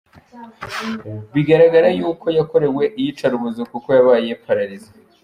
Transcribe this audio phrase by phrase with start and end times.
[1.33, 4.91] Bigaragara y’uko yakorewe iyicarubozo kuko yabaye Paralyse.